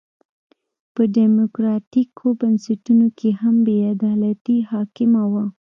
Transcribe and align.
په 0.93 1.01
ډیموکراټیکو 1.15 2.25
بنسټونو 2.39 3.07
کې 3.17 3.29
هم 3.41 3.55
بې 3.65 3.77
عدالتي 3.93 4.57
حاکمه 4.71 5.23
وه. 5.31 5.43